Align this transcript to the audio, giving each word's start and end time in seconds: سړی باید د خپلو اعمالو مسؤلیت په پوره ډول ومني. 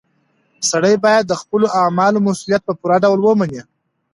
سړی 0.69 0.95
باید 1.05 1.23
د 1.27 1.33
خپلو 1.41 1.67
اعمالو 1.81 2.23
مسؤلیت 2.27 2.61
په 2.65 2.73
پوره 2.79 2.97
ډول 3.03 3.19
ومني. 3.23 3.61